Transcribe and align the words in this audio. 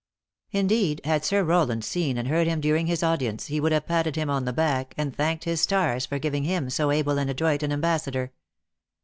Indeed, 0.49 1.01
had 1.03 1.23
Sir 1.23 1.43
Rowland 1.43 1.85
seen 1.85 2.17
and 2.17 2.27
heard 2.27 2.47
him 2.47 2.59
during 2.59 2.87
his 2.87 3.03
audi 3.03 3.27
ence, 3.27 3.45
he 3.45 3.59
would 3.59 3.71
have 3.71 3.85
patted 3.85 4.15
him 4.15 4.31
on 4.31 4.45
the 4.45 4.51
back, 4.51 4.95
and 4.97 5.15
thanked 5.15 5.43
his 5.43 5.61
stars 5.61 6.07
for 6.07 6.17
giving 6.17 6.43
him 6.43 6.71
so 6.71 6.89
able 6.89 7.19
and 7.19 7.29
adroit 7.29 7.61
an 7.61 7.71
ambassador. 7.71 8.31